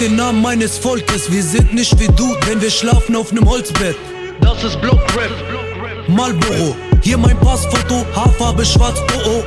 [0.00, 1.30] den Namen meines Volkes.
[1.30, 3.96] Wir sind nicht wie du, denn wir schlafen auf nem Holzbett.
[4.40, 5.30] Das ist Blockrap.
[6.08, 9.42] Marlboro, hier mein Passfoto, Haarfarbe schwarz, oh oh.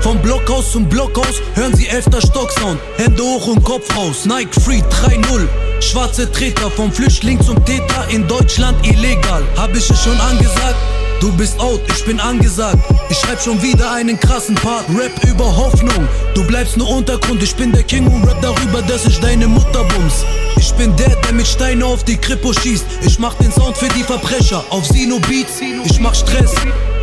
[0.00, 2.78] Vom Blockhaus zum Blockhaus hören sie elfter Stocksound.
[2.96, 4.24] Hände hoch und Kopf raus.
[4.24, 5.48] Nike Free 3-0.
[5.80, 9.42] Schwarze Treter vom Flüchtling zum Täter in Deutschland illegal.
[9.56, 10.76] Hab ich es schon angesagt?
[11.20, 12.78] Du bist out, ich bin angesagt.
[13.10, 14.84] Ich schreib schon wieder einen krassen Part.
[14.90, 16.08] Rap über Hoffnung.
[16.34, 17.42] Du bleibst nur Untergrund.
[17.42, 20.24] Ich bin der King und rap darüber, dass ich deine Mutter bums.
[20.56, 22.84] Ich bin der, der mit Steine auf die Kripo schießt.
[23.02, 25.60] Ich mach den Sound für die Verbrecher auf Sino Beats.
[25.84, 26.54] Ich mach Stress.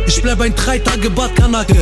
[0.06, 1.76] Ich bleib ein drei Tage Badkanake.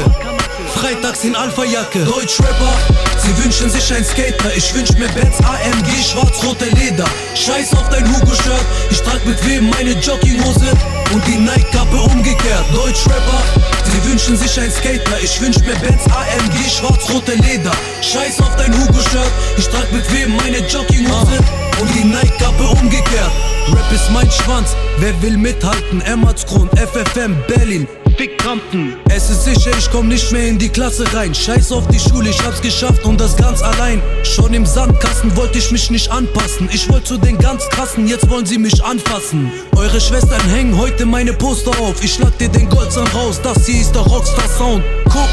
[0.75, 2.05] Freitags in Alpha-Jacke.
[2.05, 2.75] Deutschrapper,
[3.19, 4.55] sie wünschen sich ein Skater.
[4.57, 7.05] Ich wünsch mir Benz AMG, schwarz-rote Leder.
[7.35, 8.65] Scheiß auf dein Hugo-Shirt.
[8.91, 10.73] Ich trag mit wem meine Jogginghose
[11.13, 12.65] und die Nike-Kappe umgekehrt.
[12.75, 13.43] Deutschrapper,
[13.85, 15.19] sie wünschen sich ein Skater.
[15.23, 17.73] Ich wünsch mir Benz AMG, schwarz-rote Leder.
[18.03, 19.31] Scheiß auf dein Hugo-Shirt.
[19.57, 21.39] Ich trag mit wem meine Jogginghose
[21.81, 23.33] und die Nike-Kappe umgekehrt.
[23.73, 26.03] Rap ist mein Schwanz, wer will mithalten?
[26.03, 27.89] Emmertsgrund, FFM, Berlin.
[28.17, 28.95] Fick Compton.
[29.11, 31.35] Es ist sicher, ich komm nicht mehr in die Klasse rein.
[31.35, 34.01] Scheiß auf die Schule, ich hab's geschafft und das ganz allein.
[34.23, 36.69] Schon im Sandkasten wollte ich mich nicht anpassen.
[36.73, 39.51] Ich wollte zu den ganz krassen, jetzt wollen sie mich anfassen.
[39.77, 42.03] Eure Schwestern hängen heute meine Poster auf.
[42.03, 44.85] Ich schlag dir den Goldzahn raus, das hier ist der Rockstar Sound.
[45.05, 45.29] Guck,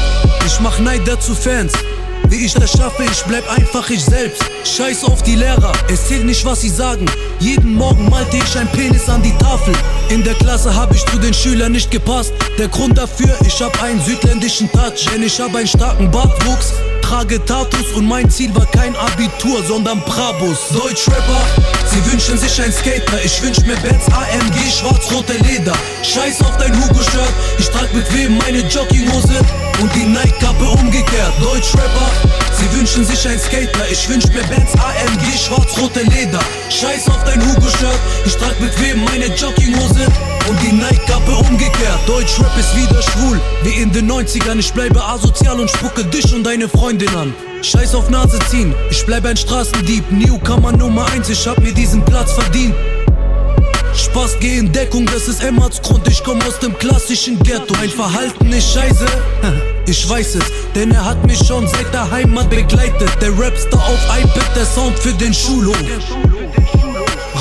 [0.46, 1.72] ich mach Neider zu Fans.
[2.28, 4.42] Wie ich das schaffe, ich bleib einfach ich selbst.
[4.64, 7.06] Scheiß auf die Lehrer, es zählt nicht, was sie sagen.
[7.40, 9.74] Jeden Morgen malte ich ein Penis an die Tafel.
[10.08, 12.32] In der Klasse hab ich zu den Schülern nicht gepasst.
[12.58, 16.72] Der Grund dafür, ich hab einen südländischen Touch, denn ich hab einen starken Bartwuchs.
[17.12, 20.70] Trage Tattoos und mein Ziel war kein Abitur, sondern Brabus.
[20.72, 21.42] Deutschrapper,
[21.84, 23.22] sie wünschen sich ein Skater.
[23.22, 25.74] Ich wünsch mir Benz AMG, schwarz-rote Leder.
[26.02, 29.38] Scheiß auf dein Hugo-Shirt, ich trag mit wem meine Jogginghose
[29.82, 31.34] und die Nike-Kappe umgekehrt.
[31.42, 32.10] Deutschrapper,
[32.56, 33.90] sie wünschen sich ein Skater.
[33.90, 36.40] Ich wünsch mir Benz AMG, schwarz-rote Leder.
[36.70, 40.06] Scheiß auf dein Hugo-Shirt, ich trag mit wem meine Jogginghose
[40.48, 40.72] und die
[41.22, 42.00] Nike-Kappe umgekehrt.
[42.06, 44.58] Deutschrap ist wieder schwul, wie in den 90ern.
[44.58, 47.34] Ich bleibe asozial und spucke dich und deine Freundin an.
[47.62, 50.10] Scheiß auf Nase ziehen, ich bleibe ein Straßendieb.
[50.10, 52.74] Newcomer Nummer 1, ich hab mir diesen Platz verdient.
[53.94, 56.08] Spaß, geh in Deckung, das ist Emmertsgrund.
[56.08, 57.74] Ich komm aus dem klassischen Ghetto.
[57.78, 59.06] Mein Verhalten ist scheiße,
[59.86, 60.44] ich weiß es,
[60.74, 63.10] denn er hat mich schon seit der Heimat begleitet.
[63.20, 65.76] Der Rapstar auf iPad, der Sound für den Schulhof.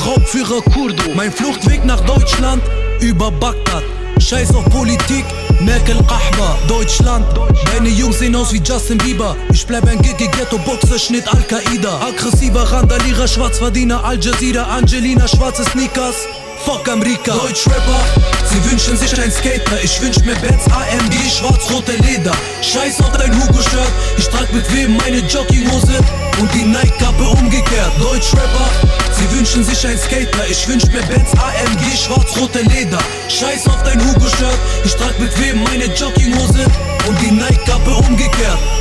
[0.05, 2.61] Raubführer Kurdo, mein Fluchtweg nach Deutschland
[3.01, 3.83] über Bagdad.
[4.19, 5.25] Scheiß auf Politik,
[5.59, 7.25] Merkel Ahba, Deutschland.
[7.73, 9.35] Deine Jungs sehen aus wie Justin Bieber.
[9.51, 11.99] Ich bleib ein Gigi Ghetto Boxer, Schnitt Al-Qaida.
[12.01, 16.27] Aggressiver Randalierer, Schwarzverdiener, Al Jazeera, Angelina, schwarze Sneakers.
[16.65, 18.05] Fuck Amerika, Deutschrapper,
[18.45, 19.81] sie wünschen sich ein Skater.
[19.83, 22.33] Ich wünsch mir Benz AMG, schwarz-rote Leder.
[22.61, 25.97] Scheiß auf dein Hugo-Shirt, ich trag mit wem meine Jogginghose
[26.39, 27.91] und die Nike-Kappe umgekehrt.
[27.99, 28.69] Deutschrapper,
[29.11, 30.47] sie wünschen sich ein Skater.
[30.47, 31.80] Ich wünsch mir Benz AMG,
[32.11, 32.99] schwarz-rote Leder.
[33.29, 36.65] Scheiß auf dein Hugo-Shirt, ich trag wem meine Jogginghose
[37.07, 38.80] und die Nike-Kappe umgekehrt.